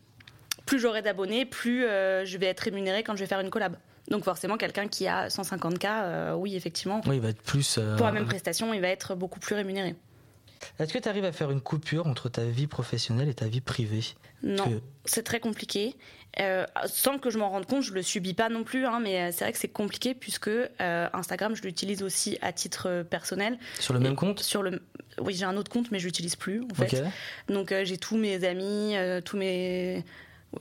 Plus 0.65 0.80
j'aurai 0.80 1.01
d'abonnés, 1.01 1.45
plus 1.45 1.86
euh, 1.86 2.25
je 2.25 2.38
vais 2.38 2.45
être 2.47 2.59
rémunéré 2.62 3.03
quand 3.03 3.15
je 3.15 3.19
vais 3.21 3.27
faire 3.27 3.39
une 3.39 3.50
collab. 3.50 3.75
Donc 4.09 4.24
forcément, 4.24 4.57
quelqu'un 4.57 4.88
qui 4.88 5.07
a 5.07 5.27
150K, 5.27 5.86
euh, 5.86 6.33
oui, 6.33 6.56
effectivement, 6.56 7.01
Oui, 7.06 7.18
il 7.18 7.21
va 7.21 7.30
être 7.30 7.41
plus. 7.41 7.77
euh, 7.77 7.95
pour 7.95 8.06
la 8.07 8.12
même 8.12 8.25
prestation, 8.25 8.74
il 8.74 8.81
va 8.81 8.88
être 8.88 9.13
beaucoup 9.15 9.39
plus 9.39 9.56
rémunéré. 9.56 9.95
Est-ce 10.79 10.94
que 10.94 11.00
tu 11.00 11.09
arrives 11.09 11.25
à 11.25 11.31
faire 11.31 11.51
une 11.51 11.61
coupure 11.61 12.07
entre 12.07 12.29
ta 12.29 12.44
vie 12.44 12.67
professionnelle 12.67 13.29
et 13.29 13.33
ta 13.33 13.47
vie 13.47 13.61
privée? 13.61 14.03
Non, 14.44 14.63
que- 14.65 14.81
c'est 15.06 15.23
très 15.23 15.39
compliqué. 15.39 15.95
Euh, 16.39 16.65
sans 16.85 17.17
que 17.17 17.29
je 17.31 17.38
m'en 17.39 17.50
rende 17.50 17.65
compte, 17.65 17.81
je 17.83 17.91
le 17.94 18.03
subis 18.03 18.33
pas 18.35 18.50
non 18.50 18.63
plus, 18.63 18.85
hein, 18.85 19.00
mais 19.01 19.19
euh, 19.19 19.29
c'est 19.31 19.45
vrai 19.45 19.51
que 19.51 19.57
c'est 19.57 19.67
compliqué 19.67 20.13
puisque 20.13 20.47
euh, 20.47 20.69
Instagram, 21.11 21.56
je 21.56 21.63
l'utilise 21.63 22.03
aussi 22.03 22.38
à 22.41 22.53
titre 22.53 23.03
personnel. 23.09 23.57
Sur 23.79 23.94
le 23.94 24.00
même 24.00 24.15
compte? 24.15 24.39
Sur 24.41 24.61
le, 24.61 24.81
oui, 25.19 25.33
j'ai 25.33 25.45
un 25.45 25.57
autre 25.57 25.71
compte, 25.71 25.89
mais 25.91 26.00
je 26.00 26.06
l'utilise 26.06 26.35
plus 26.35 26.63
en 26.71 26.75
fait. 26.75 27.03
Donc 27.47 27.71
euh, 27.71 27.83
j'ai 27.83 27.97
tous 27.97 28.15
mes 28.15 28.44
amis, 28.45 28.95
tous 29.25 29.38
mes 29.38 30.03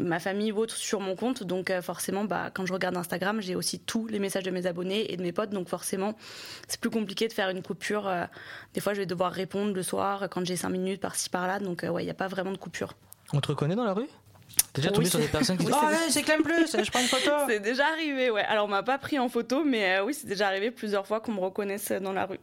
ma 0.01 0.21
famille 0.21 0.53
ou 0.53 0.59
autres 0.59 0.77
sur 0.77 1.01
mon 1.01 1.17
compte. 1.17 1.43
Donc 1.43 1.71
euh, 1.71 1.81
forcément, 1.83 2.25
bah, 2.25 2.51
quand 2.53 2.67
je 2.67 2.73
regarde 2.73 2.97
Instagram, 2.97 3.41
j'ai 3.41 3.55
aussi 3.55 3.79
tous 3.81 4.07
les 4.07 4.19
messages 4.19 4.43
de 4.45 4.51
mes 4.51 4.67
abonnés 4.67 5.13
et 5.13 5.17
de 5.17 5.23
mes 5.23 5.33
potes. 5.33 5.51
Donc 5.51 5.69
forcément, 5.69 6.15
c'est 6.67 6.81
plus 6.81 6.91
compliqué 6.91 7.27
de 7.29 7.33
faire 7.33 7.49
une 7.51 7.63
coupure. 7.63 8.07
euh, 8.09 8.25
des 8.75 8.81
fois, 8.81 8.95
je 8.95 9.01
vais 9.01 9.07
devoir 9.07 9.33
répondre 9.33 9.73
le 9.75 9.83
soir 9.83 10.29
quand 10.31 10.45
j'ai 10.45 10.57
cinq 10.57 10.71
minutes 10.71 11.01
par-ci 11.01 11.31
par-là. 11.31 11.59
Donc 11.59 11.85
euh, 11.85 11.89
ouais, 11.89 12.03
il 12.03 12.07
n'y 12.07 12.11
a 12.11 12.15
pas 12.15 12.29
vraiment 12.29 12.53
de 12.53 12.59
coupure. 12.59 12.95
On 13.33 13.41
te 13.41 13.49
reconnaît 13.49 13.77
dans 13.77 13.85
la 13.85 13.95
rue? 13.95 14.07
T'es 14.73 14.81
déjà 14.83 14.89
Oui, 14.91 14.95
tombé 14.97 15.09
sur 15.11 15.19
des 15.19 15.29
personnes 15.29 15.57
qui 15.59 15.65
disent 15.67 15.75
c'est- 15.75 15.81
Oh, 15.83 15.87
allez, 15.87 16.11
c'est 16.11 16.23
Clem 16.23 16.43
Plus, 16.43 16.77
je 16.83 16.91
prends 16.91 17.01
une 17.01 17.07
photo 17.07 17.31
C'est 17.49 17.61
déjà 17.61 17.87
arrivé, 17.87 18.31
ouais. 18.31 18.43
Alors 18.45 18.65
on 18.65 18.69
m'a 18.69 18.83
pas 18.83 18.99
pris 18.99 19.19
en 19.19 19.29
photo, 19.29 19.63
mais 19.65 19.99
euh, 19.99 20.05
oui, 20.05 20.15
c'est 20.15 20.27
déjà 20.27 20.49
arrivé 20.49 20.71
plusieurs 20.71 21.07
fois 21.07 21.21
qu'on 21.21 21.33
me 21.33 21.41
reconnaisse 21.41 21.93
dans 21.93 22.13
la 22.13 22.27
rue. 22.27 22.41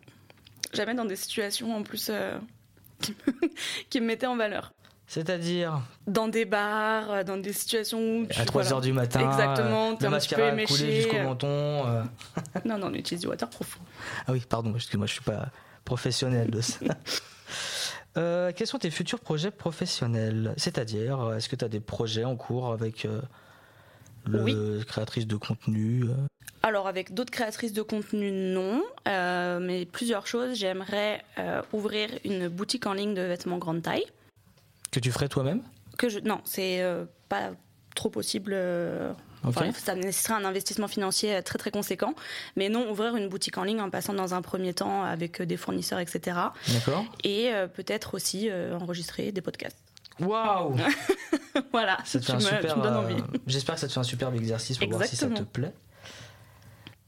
Jamais 0.74 0.94
dans 0.94 1.06
des 1.06 1.16
situations 1.16 1.76
en 1.76 1.84
plus 1.84 2.08
euh, 2.10 2.38
qui, 3.02 3.12
me, 3.12 3.50
qui 3.90 4.02
me 4.02 4.06
mettaient 4.06 4.28
en 4.28 4.36
valeur. 4.36 4.72
C'est-à-dire 5.08 5.82
Dans 6.08 6.28
des 6.28 6.46
bars, 6.46 7.12
euh, 7.12 7.24
dans 7.24 7.38
des 7.38 7.54
situations 7.54 8.00
où 8.00 8.26
tu 8.28 8.40
à 8.40 8.46
3 8.46 8.64
voilà. 8.64 8.78
h 8.78 8.82
du 8.82 8.94
matin, 8.94 9.30
Exactement, 9.30 9.88
euh, 9.88 9.90
le 9.90 9.94
un 9.94 9.96
petit 9.98 10.08
mascara 10.10 10.42
peu 10.42 10.54
éméché, 10.54 10.96
jusqu'au 10.96 11.18
euh. 11.18 11.24
menton. 11.24 11.48
euh. 11.48 12.04
Non, 12.66 12.78
non, 12.78 12.88
on 12.88 12.94
utilise 12.94 13.22
du 13.22 13.28
waterproof. 13.28 13.80
Ah 14.28 14.32
oui, 14.32 14.42
pardon, 14.48 14.74
excuse-moi, 14.76 15.06
je 15.08 15.14
suis 15.14 15.22
pas 15.24 15.50
professionnel 15.84 16.50
de 16.50 16.62
ça. 16.62 16.80
Euh, 18.18 18.54
quels 18.56 18.68
sont 18.68 18.80
tes 18.80 18.92
futurs 18.92 19.20
projets 19.20 19.52
professionnels? 19.52 20.54
C'est-à-dire, 20.56 21.34
est-ce 21.34 21.50
que 21.50 21.58
tu 21.58 21.66
as 21.66 21.68
des 21.68 21.82
projets 21.82 22.24
en 22.24 22.38
cours 22.38 22.72
avec 22.72 23.06
le 24.26 24.42
Oui. 24.42 24.56
créatrice 24.88 25.28
de 25.28 25.36
contenu 25.36 26.06
Alors 26.64 26.88
avec 26.88 27.14
d'autres 27.14 27.32
créatrices 27.32 27.74
de 27.74 27.82
contenu, 27.82 28.32
non, 28.32 28.82
mais 29.06 29.86
plusieurs 29.86 30.28
choses. 30.28 30.56
J'aimerais 30.58 31.26
ouvrir 31.74 32.10
une 32.24 32.48
boutique 32.48 32.88
en 32.88 32.94
ligne 32.94 33.16
de 33.16 33.22
vêtements 33.22 33.58
grande 33.58 33.82
taille. 33.82 34.06
Que 34.96 35.00
tu 35.00 35.12
ferais 35.12 35.28
toi-même 35.30 35.62
Que 35.98 36.10
je, 36.10 36.20
non, 36.20 36.42
c'est 36.44 36.82
euh, 36.82 37.06
pas 37.30 37.52
trop 37.96 38.10
possible. 38.10 38.52
euh. 38.56 39.14
Enfin, 39.44 39.72
ça 39.74 39.94
nécessiterait 39.94 40.34
un 40.42 40.46
investissement 40.46 40.88
financier 40.88 41.36
euh, 41.36 41.42
très 41.44 41.60
très 41.60 41.70
conséquent. 41.70 42.16
Mais 42.56 42.68
non, 42.70 42.90
ouvrir 42.90 43.16
une 43.16 43.30
boutique 43.30 43.58
en 43.60 43.64
ligne 43.64 43.80
en 43.80 43.90
passant 43.92 44.14
dans 44.14 44.34
un 44.34 44.42
premier 44.42 44.74
temps 44.74 45.04
avec 45.04 45.40
euh, 45.42 45.46
des 45.46 45.56
fournisseurs, 45.58 46.00
etc. 46.00 46.38
D'accord. 46.74 47.06
Et 47.24 47.52
euh, 47.54 47.68
peut-être 47.68 48.16
aussi 48.16 48.50
enregistrer 48.74 49.32
des 49.32 49.42
podcasts. 49.42 49.78
Waouh 50.20 50.76
voilà, 51.72 51.98
Ça 52.06 52.20
te 52.20 52.26
fait 52.26 52.32
tu 52.32 52.32
un 52.32 52.36
me, 52.52 52.56
super. 52.58 52.86
euh, 52.86 52.96
envie. 53.04 53.22
J'espère 53.48 53.76
que 53.76 53.82
ça 53.82 53.88
te 53.88 53.94
fait 53.94 54.00
un 54.00 54.04
superbe 54.04 54.34
exercice 54.36 54.78
pour 54.78 54.90
voir 54.90 55.04
si 55.04 55.16
ça 55.16 55.28
te 55.28 55.32
Exactement. 55.34 55.52
plaît. 55.52 55.74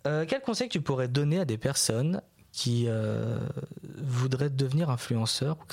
Euh, 0.06 0.25
quel 0.27 0.41
conseil 0.41 0.70
tu 0.70 0.82
pourrais 0.82 1.08
donner 1.08 1.39
à 1.39 1.46
des 1.46 1.58
personnes 1.58 2.22
qui 2.51 2.86
euh, 2.88 3.39
voudraient 3.98 4.50
devenir 4.50 4.89
influenceurs 4.89 5.58
ou 5.58 5.65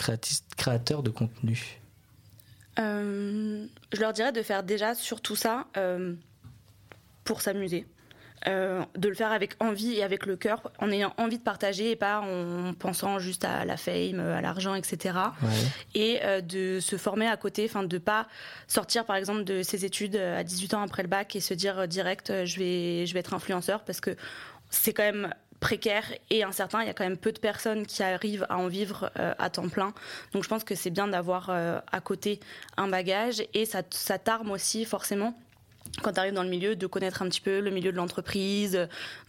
créateurs 0.57 1.03
de 1.03 1.11
contenu? 1.11 1.81
Euh, 2.79 3.67
je 3.93 4.01
leur 4.01 4.13
dirais 4.13 4.33
de 4.33 4.43
faire 4.43 4.63
déjà 4.63 4.95
surtout 4.95 5.37
ça 5.37 5.67
euh, 5.77 6.15
pour 7.25 7.41
s'amuser. 7.41 7.87
Euh, 8.47 8.85
de 8.95 9.09
le 9.09 9.15
faire 9.15 9.33
avec 9.33 9.55
envie 9.59 9.95
et 9.95 10.03
avec 10.03 10.27
le 10.27 10.37
cœur, 10.37 10.71
en 10.79 10.91
ayant 10.91 11.15
envie 11.17 11.39
de 11.39 11.43
partager 11.43 11.93
et 11.93 11.97
pas 11.97 12.21
en 12.21 12.75
pensant 12.75 13.19
juste 13.19 13.43
à 13.47 13.65
la 13.65 13.79
fame, 13.79 14.21
à 14.21 14.43
l'argent, 14.43 14.75
etc. 14.75 15.17
Ouais. 15.41 15.49
Et 15.95 16.19
euh, 16.25 16.43
de 16.43 16.79
se 16.79 16.99
former 16.99 17.27
à 17.27 17.39
côté, 17.39 17.65
enfin 17.65 17.85
de 17.85 17.97
pas 17.97 18.29
sortir 18.69 19.07
par 19.07 19.17
exemple 19.17 19.45
de 19.45 19.63
ses 19.63 19.87
études 19.87 20.17
à 20.17 20.45
18 20.45 20.75
ans 20.75 20.83
après 20.83 21.03
le 21.03 21.09
bac 21.09 21.35
et 21.35 21.41
se 21.41 21.55
dire 21.55 21.79
euh, 21.79 21.87
direct 21.87 22.45
je 22.45 22.59
vais 22.59 23.07
je 23.07 23.15
vais 23.15 23.21
être 23.21 23.33
influenceur 23.33 23.83
parce 23.83 24.03
que 24.03 24.15
c'est 24.69 24.93
quand 24.93 25.05
même 25.05 25.33
précaire 25.65 26.05
et 26.29 26.43
incertain. 26.45 26.83
Il 26.83 26.87
y 26.87 26.91
a 26.91 26.95
quand 26.95 27.05
même 27.05 27.17
peu 27.17 27.33
de 27.33 27.39
personnes 27.39 27.87
qui 27.87 28.03
arrivent 28.03 28.47
à 28.51 28.59
en 28.59 28.69
vivre 28.69 29.11
euh, 29.19 29.33
à 29.39 29.49
temps 29.49 29.69
plein. 29.71 29.95
Donc 30.33 30.43
je 30.45 30.49
pense 30.49 30.63
que 30.63 30.75
c'est 30.75 30.91
bien 30.91 31.09
d'avoir 31.09 31.49
euh, 31.49 31.81
à 31.91 32.01
côté 32.01 32.39
un 32.77 32.87
bagage 32.89 33.43
et 33.55 33.65
ça, 33.65 33.81
ça 33.91 34.19
t'arme 34.19 34.51
aussi 34.51 34.85
forcément 34.85 35.35
quand 36.03 36.13
tu 36.13 36.19
arrives 36.21 36.35
dans 36.35 36.43
le 36.43 36.49
milieu, 36.51 36.75
de 36.77 36.87
connaître 36.87 37.23
un 37.23 37.29
petit 37.29 37.41
peu 37.41 37.61
le 37.61 37.71
milieu 37.71 37.93
de 37.93 37.97
l'entreprise, 37.97 38.75
euh, 38.77 38.87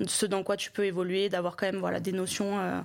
ce 0.07 0.25
dans 0.25 0.41
quoi 0.43 0.57
tu 0.57 0.71
peux 0.71 0.83
évoluer, 0.85 1.29
d'avoir 1.29 1.55
quand 1.55 1.67
même 1.67 1.77
voilà, 1.79 1.99
des 1.99 2.11
notions. 2.11 2.59
euh, 2.59 2.79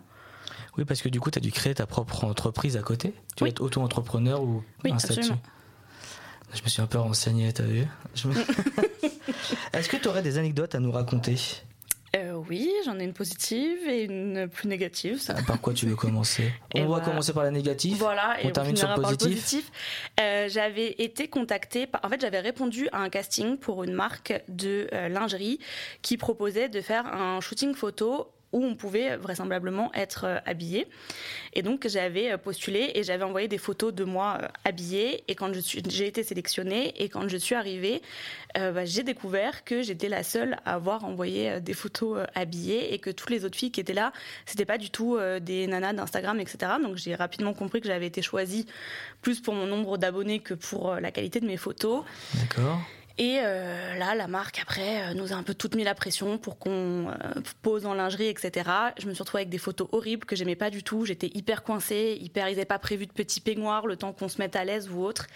Oui, 0.76 0.84
parce 0.84 1.00
que 1.02 1.08
du 1.08 1.18
coup, 1.18 1.30
tu 1.30 1.38
as 1.38 1.42
dû 1.42 1.50
créer 1.50 1.74
ta 1.74 1.86
propre 1.86 2.24
entreprise 2.24 2.76
à 2.76 2.82
côté. 2.82 3.14
Tu 3.36 3.42
Oui. 3.42 3.48
vas 3.48 3.52
être 3.52 3.60
auto-entrepreneur 3.62 4.42
ou 4.42 4.62
Oui, 4.84 4.92
un 4.92 4.98
statut. 4.98 5.32
Je 6.52 6.62
me 6.62 6.68
suis 6.68 6.82
un 6.82 6.86
peu 6.86 6.98
renseigné, 6.98 7.52
t'as 7.52 7.62
vu 7.64 7.86
me- 8.26 8.34
Est-ce 9.72 9.88
que 9.88 9.96
tu 9.96 10.08
aurais 10.08 10.22
des 10.22 10.36
anecdotes 10.38 10.74
à 10.74 10.78
nous 10.80 10.92
raconter? 10.92 11.36
Euh, 12.16 12.32
Oui, 12.48 12.70
j'en 12.84 12.98
ai 12.98 13.04
une 13.04 13.12
positive 13.12 13.88
et 13.88 14.04
une 14.04 14.48
plus 14.48 14.68
négative. 14.68 15.20
Ça. 15.20 15.34
Ah, 15.36 15.42
par 15.46 15.60
quoi 15.60 15.72
tu 15.72 15.86
veux 15.86 15.96
commencer 15.96 16.52
On 16.74 16.86
va 16.86 17.00
commencer 17.00 17.32
par 17.32 17.44
la 17.44 17.50
négative. 17.50 17.96
Voilà, 17.98 18.36
et 18.42 18.46
on 18.46 18.50
termine 18.50 18.76
sur 18.76 18.88
le 18.88 18.94
positif. 18.94 19.28
positif. 19.28 19.72
Euh, 20.20 20.48
j'avais 20.48 20.96
été 20.98 21.28
contactée, 21.28 21.86
par... 21.86 22.04
en 22.04 22.08
fait, 22.08 22.20
j'avais 22.20 22.40
répondu 22.40 22.88
à 22.92 23.02
un 23.02 23.08
casting 23.08 23.58
pour 23.58 23.84
une 23.84 23.92
marque 23.92 24.42
de 24.48 24.88
euh, 24.92 25.08
lingerie 25.08 25.58
qui 26.02 26.16
proposait 26.16 26.68
de 26.68 26.80
faire 26.80 27.06
un 27.06 27.40
shooting 27.40 27.74
photo 27.74 28.32
où 28.52 28.64
on 28.64 28.74
pouvait 28.74 29.16
vraisemblablement 29.16 29.92
être 29.94 30.24
euh, 30.24 30.38
habillé. 30.46 30.88
Et 31.52 31.62
donc 31.62 31.86
j'avais 31.86 32.32
euh, 32.32 32.38
postulé 32.38 32.92
et 32.94 33.02
j'avais 33.02 33.24
envoyé 33.24 33.48
des 33.48 33.58
photos 33.58 33.94
de 33.94 34.04
moi 34.04 34.38
euh, 34.42 34.48
habillée. 34.64 35.24
Et 35.28 35.34
quand 35.34 35.52
j'ai 35.54 36.06
été 36.06 36.22
sélectionnée 36.22 36.92
et 37.02 37.08
quand 37.08 37.28
je 37.28 37.36
suis 37.36 37.54
arrivée, 37.54 38.02
bah, 38.54 38.84
j'ai 38.84 39.04
découvert 39.04 39.64
que 39.64 39.82
j'étais 39.82 40.08
la 40.08 40.24
seule 40.24 40.56
à 40.64 40.74
avoir 40.74 41.04
envoyé 41.04 41.60
des 41.60 41.72
photos 41.72 42.26
habillées 42.34 42.92
et 42.92 42.98
que 42.98 43.10
toutes 43.10 43.30
les 43.30 43.44
autres 43.44 43.56
filles 43.56 43.70
qui 43.70 43.80
étaient 43.80 43.94
là, 43.94 44.12
c'était 44.44 44.64
pas 44.64 44.78
du 44.78 44.90
tout 44.90 45.18
des 45.40 45.68
nanas 45.68 45.92
d'Instagram, 45.92 46.40
etc. 46.40 46.72
Donc 46.82 46.96
j'ai 46.96 47.14
rapidement 47.14 47.54
compris 47.54 47.80
que 47.80 47.86
j'avais 47.86 48.06
été 48.06 48.22
choisie 48.22 48.66
plus 49.22 49.40
pour 49.40 49.54
mon 49.54 49.66
nombre 49.66 49.98
d'abonnés 49.98 50.40
que 50.40 50.54
pour 50.54 50.94
la 50.94 51.12
qualité 51.12 51.38
de 51.38 51.46
mes 51.46 51.56
photos. 51.56 52.02
D'accord. 52.34 52.80
Et 53.20 53.38
euh, 53.42 53.98
là, 53.98 54.14
la 54.14 54.26
marque, 54.28 54.58
après, 54.60 55.02
euh, 55.02 55.14
nous 55.14 55.34
a 55.34 55.36
un 55.36 55.42
peu 55.42 55.52
toutes 55.52 55.74
mis 55.74 55.84
la 55.84 55.94
pression 55.94 56.38
pour 56.38 56.58
qu'on 56.58 57.10
euh, 57.10 57.12
pose 57.60 57.84
en 57.84 57.92
lingerie, 57.92 58.28
etc. 58.28 58.70
Je 58.98 59.06
me 59.06 59.12
suis 59.12 59.22
retrouvée 59.22 59.42
avec 59.42 59.50
des 59.50 59.58
photos 59.58 59.88
horribles 59.92 60.24
que 60.24 60.34
j'aimais 60.34 60.56
pas 60.56 60.70
du 60.70 60.82
tout. 60.82 61.04
J'étais 61.04 61.30
hyper 61.34 61.62
coincée, 61.62 62.16
hyper. 62.18 62.48
Ils 62.48 62.52
n'avaient 62.52 62.64
pas 62.64 62.78
prévu 62.78 63.06
de 63.06 63.12
petits 63.12 63.42
peignoirs 63.42 63.86
le 63.86 63.96
temps 63.96 64.14
qu'on 64.14 64.28
se 64.28 64.38
mette 64.38 64.56
à 64.56 64.64
l'aise 64.64 64.88
ou 64.88 65.04
autre. 65.04 65.26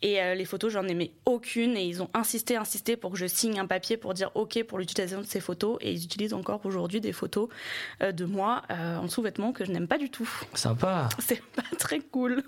Et 0.00 0.18
les 0.34 0.44
photos, 0.46 0.72
j'en 0.72 0.88
aimais 0.88 1.12
aucune. 1.26 1.76
Et 1.76 1.84
ils 1.84 2.02
ont 2.02 2.08
insisté, 2.14 2.56
insisté 2.56 2.96
pour 2.96 3.12
que 3.12 3.18
je 3.18 3.26
signe 3.26 3.60
un 3.60 3.66
papier 3.66 3.98
pour 3.98 4.14
dire 4.14 4.30
OK 4.34 4.62
pour 4.64 4.78
l'utilisation 4.78 5.20
de 5.20 5.26
ces 5.26 5.40
photos. 5.40 5.76
Et 5.82 5.92
ils 5.92 6.04
utilisent 6.04 6.32
encore 6.32 6.64
aujourd'hui 6.64 7.02
des 7.02 7.12
photos 7.12 7.50
de 8.00 8.24
moi 8.24 8.62
en 8.70 9.08
sous-vêtements 9.08 9.52
que 9.52 9.66
je 9.66 9.72
n'aime 9.72 9.88
pas 9.88 9.98
du 9.98 10.08
tout. 10.08 10.28
Sympa. 10.54 11.10
C'est 11.18 11.42
pas 11.42 11.76
très 11.78 12.00
cool. 12.00 12.42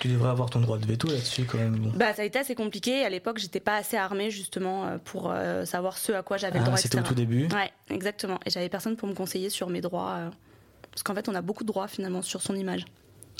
Tu 0.00 0.08
devrais 0.08 0.30
avoir 0.30 0.50
ton 0.50 0.60
droit 0.60 0.78
de 0.78 0.86
veto 0.86 1.08
là-dessus 1.08 1.44
quand 1.44 1.58
même. 1.58 1.92
Bah, 1.94 2.12
ça 2.12 2.22
a 2.22 2.24
été 2.24 2.38
assez 2.38 2.54
compliqué. 2.54 3.04
À 3.04 3.08
l'époque, 3.08 3.38
j'étais 3.38 3.60
pas 3.60 3.76
assez 3.76 3.96
armée 3.96 4.30
justement 4.30 4.86
euh, 4.86 4.98
pour 5.02 5.30
euh, 5.30 5.64
savoir 5.64 5.98
ce 5.98 6.12
à 6.12 6.22
quoi 6.22 6.36
j'avais 6.36 6.58
le 6.58 6.64
ah, 6.64 6.66
droit. 6.66 6.76
C'était 6.76 6.98
au 6.98 7.02
tout 7.02 7.14
début. 7.14 7.48
Ouais, 7.48 7.70
exactement. 7.90 8.38
Et 8.44 8.50
j'avais 8.50 8.68
personne 8.68 8.96
pour 8.96 9.08
me 9.08 9.14
conseiller 9.14 9.50
sur 9.50 9.68
mes 9.68 9.80
droits. 9.80 10.16
Euh, 10.18 10.30
parce 10.90 11.02
qu'en 11.02 11.14
fait, 11.14 11.28
on 11.28 11.34
a 11.34 11.42
beaucoup 11.42 11.64
de 11.64 11.68
droits 11.68 11.88
finalement 11.88 12.22
sur 12.22 12.42
son 12.42 12.54
image. 12.54 12.84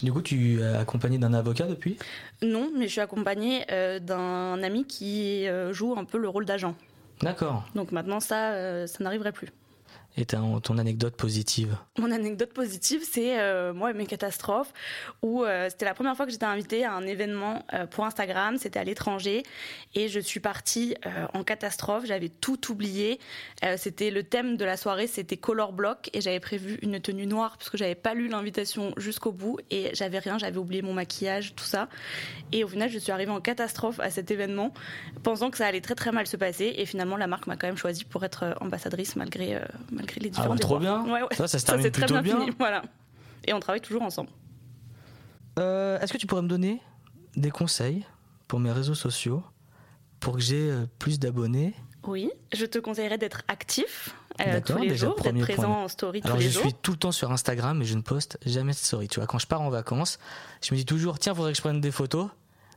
Du 0.02 0.12
coup, 0.12 0.20
tu 0.20 0.60
es 0.60 0.64
accompagnée 0.76 1.18
d'un 1.18 1.32
avocat 1.32 1.66
depuis? 1.66 1.96
Non, 2.42 2.70
mais 2.76 2.86
je 2.86 2.92
suis 2.92 3.00
accompagnée 3.00 3.64
d'un 4.02 4.62
ami 4.62 4.84
qui 4.84 5.46
joue 5.70 5.94
un 5.96 6.04
peu 6.04 6.18
le 6.18 6.28
rôle 6.28 6.44
d'agent. 6.44 6.74
D'accord. 7.22 7.64
Donc 7.74 7.92
maintenant, 7.92 8.20
ça, 8.20 8.86
ça 8.86 9.02
n'arriverait 9.02 9.32
plus. 9.32 9.48
Et 10.18 10.24
ton 10.24 10.78
anecdote 10.78 11.14
positive. 11.14 11.76
Mon 11.98 12.10
anecdote 12.10 12.54
positive, 12.54 13.02
c'est 13.04 13.38
euh, 13.38 13.74
moi 13.74 13.90
et 13.90 13.94
mes 13.94 14.06
catastrophes, 14.06 14.72
où 15.20 15.44
euh, 15.44 15.68
c'était 15.68 15.84
la 15.84 15.92
première 15.92 16.16
fois 16.16 16.24
que 16.24 16.32
j'étais 16.32 16.46
invitée 16.46 16.86
à 16.86 16.94
un 16.94 17.06
événement 17.06 17.66
euh, 17.74 17.86
pour 17.86 18.06
Instagram, 18.06 18.56
c'était 18.56 18.78
à 18.78 18.84
l'étranger, 18.84 19.42
et 19.94 20.08
je 20.08 20.18
suis 20.18 20.40
partie 20.40 20.94
en 21.34 21.44
catastrophe, 21.44 22.06
j'avais 22.06 22.28
tout 22.28 22.70
oublié. 22.70 23.20
c'était 23.76 24.10
le 24.10 24.22
thème 24.22 24.56
de 24.56 24.64
la 24.64 24.76
soirée, 24.76 25.06
c'était 25.06 25.36
Color 25.36 25.72
Block, 25.72 26.08
et 26.14 26.20
j'avais 26.22 26.40
prévu 26.40 26.78
une 26.82 26.98
tenue 27.00 27.26
noire, 27.26 27.58
parce 27.58 27.68
que 27.68 27.76
j'avais 27.76 27.94
pas 27.94 28.14
lu 28.14 28.28
l'invitation 28.28 28.94
jusqu'au 28.96 29.32
bout, 29.32 29.58
et 29.70 29.90
j'avais 29.94 30.18
rien, 30.18 30.38
j'avais 30.38 30.58
oublié 30.58 30.80
mon 30.80 30.94
maquillage, 30.94 31.54
tout 31.54 31.64
ça. 31.64 31.88
Et 32.52 32.64
au 32.64 32.68
final, 32.68 32.88
je 32.88 32.98
suis 32.98 33.12
arrivée 33.12 33.32
en 33.32 33.40
catastrophe 33.40 34.00
à 34.00 34.10
cet 34.10 34.30
événement, 34.30 34.72
pensant 35.22 35.50
que 35.50 35.58
ça 35.58 35.66
allait 35.66 35.80
très 35.80 35.94
très 35.94 36.12
mal 36.12 36.26
se 36.26 36.36
passer, 36.36 36.74
et 36.76 36.86
finalement, 36.86 37.16
la 37.16 37.26
marque 37.26 37.46
m'a 37.46 37.56
quand 37.56 37.66
même 37.66 37.76
choisi 37.76 38.04
pour 38.04 38.24
être 38.24 38.56
ambassadrice 38.60 39.16
malgré 39.16 39.60
ah, 40.36 40.48
trop 40.58 40.78
bien. 40.78 41.04
Ça, 41.32 41.48
ça 41.48 41.58
se 41.58 41.66
termine 41.66 41.90
plutôt 41.90 42.20
bien. 42.20 42.46
Voilà. 42.58 42.82
Et 43.46 43.52
on 43.52 43.60
travaille 43.60 43.80
toujours 43.80 44.02
ensemble. 44.02 44.30
Euh, 45.58 45.98
est-ce 46.00 46.12
que 46.12 46.18
tu 46.18 46.26
pourrais 46.26 46.42
me 46.42 46.48
donner 46.48 46.80
des 47.36 47.50
conseils 47.50 48.04
pour 48.48 48.60
mes 48.60 48.72
réseaux 48.72 48.94
sociaux 48.94 49.42
pour 50.20 50.34
que 50.34 50.40
j'ai 50.40 50.70
euh, 50.70 50.86
plus 50.98 51.18
d'abonnés? 51.18 51.74
Oui, 52.06 52.30
je 52.52 52.66
te 52.66 52.78
conseillerais 52.78 53.18
d'être 53.18 53.42
actif 53.48 54.14
euh, 54.40 54.60
tous 54.60 54.78
les 54.78 54.96
jours, 54.96 55.20
d'être 55.20 55.40
présent 55.40 55.84
en 55.84 55.88
story 55.88 56.20
tous 56.20 56.36
les 56.36 56.42
je 56.42 56.50
jours. 56.50 56.62
Je 56.62 56.68
suis 56.68 56.76
tout 56.82 56.92
le 56.92 56.98
temps 56.98 57.12
sur 57.12 57.32
Instagram 57.32 57.78
mais 57.78 57.84
je 57.84 57.96
ne 57.96 58.02
poste 58.02 58.38
jamais 58.44 58.72
de 58.72 58.76
story. 58.76 59.08
Tu 59.08 59.18
vois, 59.18 59.26
quand 59.26 59.38
je 59.38 59.46
pars 59.46 59.62
en 59.62 59.70
vacances, 59.70 60.18
je 60.62 60.72
me 60.72 60.78
dis 60.78 60.84
toujours 60.84 61.18
tiens, 61.18 61.34
faudrait 61.34 61.52
que 61.52 61.56
je 61.56 61.62
prenne 61.62 61.80
des 61.80 61.90
photos. 61.90 62.28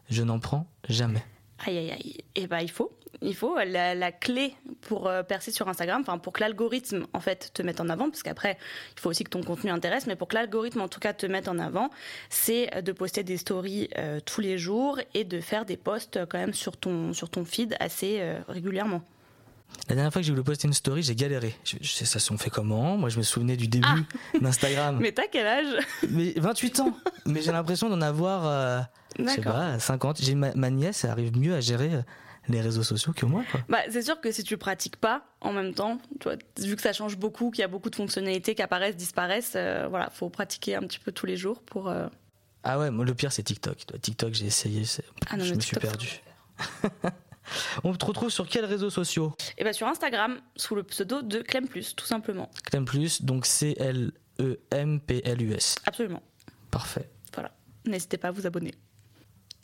Je 0.10 0.24
n'en 0.24 0.40
prends 0.40 0.66
jamais. 0.88 1.24
Aïe 1.66 1.78
aïe 1.78 1.92
aïe. 1.92 2.16
Et 2.36 2.44
eh 2.44 2.48
bah 2.48 2.58
ben, 2.58 2.64
il 2.64 2.72
faut, 2.72 2.92
il 3.22 3.36
faut 3.36 3.58
la, 3.58 4.12
clé 4.12 4.54
pour 4.82 5.08
euh, 5.08 5.24
percer 5.24 5.52
sur 5.52 5.68
Instagram, 5.68 6.02
enfin 6.02 6.18
pour 6.18 6.34
que 6.34 6.42
l'algorithme 6.42 7.06
en 7.14 7.20
fait 7.20 7.52
te 7.54 7.62
mette 7.62 7.82
en 7.82 7.90
avant, 7.90 8.10
parce 8.10 8.24
qu'après 8.24 8.58
il 8.96 9.00
faut 9.00 9.10
aussi 9.10 9.24
que 9.24 9.30
ton 9.30 9.44
contenu 9.44 9.72
intéresse, 9.72 10.08
mais 10.08 10.16
pour 10.16 10.28
que 10.28 10.36
l'algorithme 10.36 10.82
en 10.82 10.88
tout 10.88 11.00
cas 11.00 11.14
te 11.14 11.26
mette 11.26 11.48
en 11.48 11.60
avant, 11.60 11.90
c'est 12.30 12.74
euh, 12.76 12.82
de 12.82 12.92
poster 12.92 13.24
des 13.24 13.38
stories 13.38 13.90
euh, 13.98 14.20
tous 14.24 14.42
les 14.42 14.58
jours 14.58 15.00
et 15.14 15.24
de 15.24 15.42
faire 15.42 15.66
des 15.66 15.78
posts 15.78 16.26
quand 16.30 16.38
même 16.38 16.54
sur 16.54 16.78
ton 16.78 17.14
sur 17.14 17.30
ton 17.30 17.46
feed 17.46 17.76
assez 17.80 18.22
régulièrement. 18.48 19.02
La 19.88 19.96
dernière 19.96 20.12
fois 20.12 20.22
que 20.22 20.26
j'ai 20.26 20.32
voulu 20.32 20.44
poster 20.44 20.68
une 20.68 20.74
story, 20.74 21.04
j'ai 21.04 21.16
galéré. 21.16 21.56
Je, 21.64 21.78
sais 21.88 22.06
ça 22.06 22.20
s'en 22.20 22.38
fait 22.38 22.50
comment? 22.50 22.98
Moi, 22.98 23.10
je 23.10 23.18
me 23.18 23.24
souvenais 23.24 23.56
du 23.56 23.68
début 23.68 23.88
ah. 23.88 24.38
d'Instagram. 24.42 24.98
Mais 25.00 25.12
t'as 25.12 25.28
quel 25.32 25.46
âge? 25.46 25.86
Mais 26.10 26.34
28 26.36 26.80
ans. 26.80 26.98
Mais 27.26 27.42
j'ai 27.42 27.52
l'impression 27.52 27.90
d'en 27.90 28.02
avoir, 28.02 28.88
je 29.18 29.28
sais 29.28 29.42
pas, 29.42 29.78
50. 29.78 30.22
J'ai 30.22 30.36
ma, 30.36 30.54
ma, 30.56 30.70
nièce, 30.70 31.04
elle 31.04 31.12
arrive 31.12 31.38
mieux 31.38 31.54
à 31.54 31.62
gérer 31.62 31.92
les 32.52 32.62
réseaux 32.62 32.84
sociaux 32.84 33.14
que 33.14 33.26
moi. 33.26 33.44
Quoi. 33.52 33.62
Bah, 33.70 33.80
c'est 33.90 34.02
sûr 34.02 34.20
que 34.20 34.32
si 34.32 34.44
tu 34.44 34.58
pratiques 34.58 34.98
pas 34.98 35.26
en 35.42 35.54
même 35.54 35.74
temps, 35.74 36.00
tu 36.20 36.30
vu 36.68 36.76
que 36.76 36.82
ça 36.82 36.94
change 36.94 37.18
beaucoup, 37.18 37.52
qu'il 37.52 37.62
y 37.62 37.66
a 37.66 37.68
beaucoup 37.68 37.90
de 37.90 37.96
fonctionnalités 37.96 38.56
qui 38.56 38.62
apparaissent, 38.62 38.96
disparaissent, 38.96 39.54
euh, 39.56 39.88
voilà, 39.90 40.10
faut 40.10 40.30
pratiquer 40.30 40.76
un 40.76 40.82
petit 40.82 41.00
peu 41.00 41.12
tous 41.12 41.26
les 41.26 41.38
jours 41.38 41.62
pour. 41.62 41.90
Euh, 41.90 42.08
ah 42.64 42.78
ouais, 42.80 42.92
moi, 42.92 43.06
le 43.06 43.14
pire 43.14 43.32
c'est 43.32 43.44
TikTok. 43.44 43.78
TikTok, 44.02 44.34
j'ai 44.34 44.46
essayé, 44.46 44.84
ah 45.30 45.40
je 45.40 45.54
me 45.54 45.60
suis 45.60 45.78
perdu. 45.78 46.22
On 47.84 47.94
te 47.94 48.06
retrouve 48.06 48.30
sur 48.30 48.48
quels 48.48 48.66
réseaux 48.66 48.90
sociaux? 48.90 49.34
Eh 49.58 49.64
ben 49.64 49.74
sur 49.74 49.88
Instagram 49.88 50.40
sous 50.56 50.76
le 50.76 50.84
pseudo 50.84 51.22
de 51.22 51.42
Clem 51.42 51.68
Plus, 51.68 51.96
tout 51.96 52.06
simplement. 52.06 52.50
Clem 52.66 52.86
Plus, 52.86 53.24
donc 53.24 53.46
C 53.46 53.76
L 53.80 54.12
E 54.40 54.60
M 54.72 55.00
P 55.00 55.22
L 55.26 55.42
U 55.42 55.54
S. 55.54 55.76
Absolument. 55.86 56.22
Parfait. 56.70 57.10
Voilà. 57.34 57.52
N'hésitez 57.86 58.18
pas 58.18 58.28
à 58.28 58.32
vous 58.32 58.46
abonner. 58.46 58.74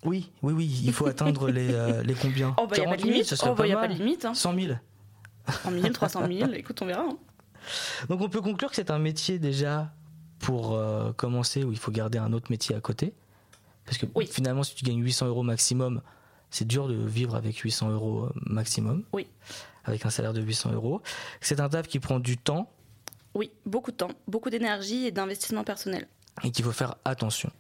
Oui, 0.06 0.32
oui, 0.42 0.54
oui, 0.54 0.82
il 0.86 0.94
faut 0.94 1.08
atteindre 1.08 1.50
les, 1.50 1.74
euh, 1.74 2.04
les 2.06 2.14
combien 2.14 2.54
Oh, 2.58 2.68
bah, 2.68 2.76
il 2.78 2.82
n'y 2.82 2.86
a 2.86 2.90
pas 2.90 2.98
de 2.98 3.04
limite. 3.04 3.36
Oh, 3.44 3.56
bah, 3.56 3.64
a 3.64 3.76
pas 3.76 3.88
de 3.88 3.94
limite. 3.94 4.28
100 4.34 4.54
000. 4.54 4.74
100 5.64 5.72
000, 5.72 5.94
300 5.94 6.28
000, 6.28 6.52
écoute, 6.54 6.82
on 6.82 6.86
verra. 6.86 7.04
Hein. 7.04 7.18
Donc, 8.10 8.22
on 8.22 8.30
peut 8.30 8.42
conclure 8.42 8.70
que 8.70 8.76
c'est 8.76 8.92
un 8.92 9.00
métier 9.00 9.40
déjà 9.40 9.92
pour 10.40 10.74
euh, 10.74 11.12
commencer 11.14 11.64
où 11.64 11.72
il 11.72 11.78
faut 11.78 11.92
garder 11.92 12.18
un 12.18 12.34
autre 12.34 12.52
métier 12.52 12.76
à 12.76 12.82
côté. 12.82 13.14
Parce 13.86 13.98
que 13.98 14.06
finalement, 14.32 14.64
si 14.64 14.76
tu 14.76 14.84
gagnes 14.84 15.02
800 15.04 15.28
euros 15.28 15.44
maximum, 15.44 16.02
c'est 16.50 16.66
dur 16.66 16.88
de 16.88 16.96
vivre 16.96 17.36
avec 17.36 17.58
800 17.58 17.92
euros 17.92 18.26
euh, 18.26 18.30
maximum. 18.46 19.04
Oui. 19.14 19.28
Avec 19.84 20.06
un 20.06 20.10
salaire 20.10 20.34
de 20.34 20.42
800 20.42 20.72
euros. 20.74 21.02
C'est 21.42 21.60
un 21.60 21.70
taf 21.70 21.88
qui 21.88 22.00
prend 22.00 22.20
du 22.20 22.38
temps. 22.38 22.72
Oui, 23.36 23.52
beaucoup 23.66 23.92
de 23.92 23.98
temps, 23.98 24.12
beaucoup 24.28 24.50
d'énergie 24.50 25.06
et 25.06 25.12
d'investissement 25.12 25.64
personnel. 25.64 26.08
Et 26.44 26.52
qu'il 26.52 26.66
faut 26.66 26.72
faire 26.72 26.96
attention. 27.06 27.52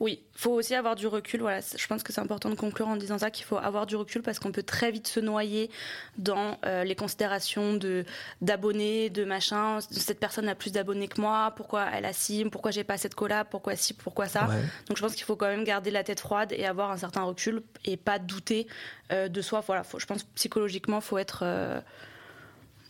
Oui, 0.00 0.22
il 0.34 0.38
faut 0.38 0.52
aussi 0.52 0.74
avoir 0.74 0.94
du 0.94 1.06
recul. 1.06 1.40
Voilà, 1.40 1.60
je 1.60 1.86
pense 1.86 2.02
que 2.02 2.12
c'est 2.12 2.20
important 2.20 2.50
de 2.50 2.54
conclure 2.54 2.88
en 2.88 2.96
disant 2.96 3.18
ça 3.18 3.30
qu'il 3.30 3.44
faut 3.44 3.56
avoir 3.56 3.86
du 3.86 3.96
recul 3.96 4.22
parce 4.22 4.38
qu'on 4.38 4.52
peut 4.52 4.62
très 4.62 4.90
vite 4.90 5.08
se 5.08 5.20
noyer 5.20 5.70
dans 6.16 6.58
euh, 6.64 6.84
les 6.84 6.94
considérations 6.94 7.74
de 7.74 8.04
d'abonnés, 8.40 9.10
de 9.10 9.24
machin. 9.24 9.80
Cette 9.80 10.20
personne 10.20 10.48
a 10.48 10.54
plus 10.54 10.72
d'abonnés 10.72 11.08
que 11.08 11.20
moi. 11.20 11.52
Pourquoi 11.56 11.86
elle 11.92 12.04
a 12.04 12.12
ci 12.12 12.44
Pourquoi 12.44 12.70
j'ai 12.70 12.84
pas 12.84 12.96
cette 12.96 13.14
collab 13.14 13.48
Pourquoi 13.50 13.76
ci 13.76 13.94
Pourquoi 13.94 14.26
ça 14.26 14.48
Donc 14.86 14.96
je 14.96 15.02
pense 15.02 15.14
qu'il 15.14 15.24
faut 15.24 15.36
quand 15.36 15.48
même 15.48 15.64
garder 15.64 15.90
la 15.90 16.04
tête 16.04 16.20
froide 16.20 16.52
et 16.52 16.64
avoir 16.66 16.90
un 16.90 16.96
certain 16.96 17.22
recul 17.22 17.62
et 17.84 17.96
pas 17.96 18.18
douter 18.18 18.66
euh, 19.12 19.28
de 19.28 19.40
soi. 19.42 19.62
Voilà, 19.66 19.82
je 19.96 20.06
pense 20.06 20.22
psychologiquement 20.34 21.00
faut 21.00 21.18
être 21.18 21.40
euh, 21.42 21.80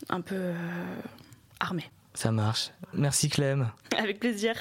un 0.09 0.21
peu 0.21 0.51
armé. 1.59 1.89
Ça 2.13 2.31
marche. 2.31 2.71
Merci 2.93 3.29
Clem. 3.29 3.71
Avec 3.97 4.19
plaisir. 4.19 4.55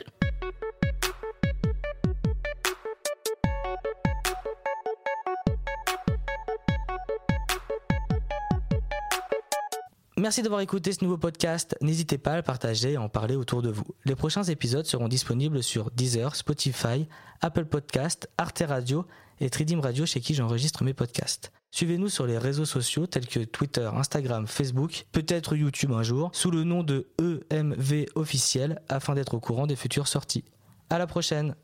Merci 10.18 10.42
d'avoir 10.42 10.60
écouté 10.62 10.92
ce 10.92 11.04
nouveau 11.04 11.16
podcast. 11.16 11.76
N'hésitez 11.80 12.18
pas 12.18 12.32
à 12.32 12.37
le 12.37 12.42
partager 12.42 12.92
et 12.92 12.98
en 12.98 13.08
parler 13.08 13.37
autour 13.37 13.62
de 13.62 13.70
vous. 13.70 13.84
Les 14.04 14.16
prochains 14.16 14.42
épisodes 14.42 14.84
seront 14.84 15.06
disponibles 15.06 15.62
sur 15.62 15.92
Deezer, 15.92 16.34
Spotify, 16.34 17.06
Apple 17.40 17.66
Podcast, 17.66 18.28
Arte 18.37 18.64
Radio 18.66 19.06
et 19.38 19.48
Tridim 19.48 19.80
Radio 19.80 20.06
chez 20.06 20.20
qui 20.20 20.34
j'enregistre 20.34 20.82
mes 20.82 20.92
podcasts. 20.92 21.52
Suivez-nous 21.70 22.08
sur 22.08 22.26
les 22.26 22.37
réseaux 22.37 22.64
sociaux 22.64 23.06
tels 23.06 23.28
que 23.28 23.40
Twitter, 23.44 23.88
Instagram, 23.94 24.48
Facebook, 24.48 25.06
peut-être 25.12 25.54
YouTube 25.54 25.92
un 25.92 26.02
jour, 26.02 26.30
sous 26.32 26.50
le 26.50 26.64
nom 26.64 26.82
de 26.82 27.06
EMV 27.20 28.06
officiel 28.16 28.82
afin 28.88 29.14
d'être 29.14 29.34
au 29.34 29.40
courant 29.40 29.68
des 29.68 29.76
futures 29.76 30.08
sorties. 30.08 30.44
À 30.90 30.98
la 30.98 31.06
prochaine! 31.06 31.54